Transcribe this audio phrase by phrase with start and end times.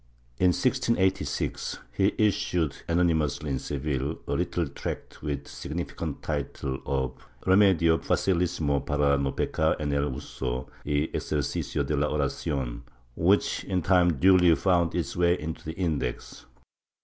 [0.39, 6.79] In 1686 he issued anony mously in Seville a little tract with the significant title
[6.87, 12.81] of" Remedio facilissimo para no pecar en el uso y exercicio de la Oracion,"
[13.15, 16.47] which in time duly found its way into the Index.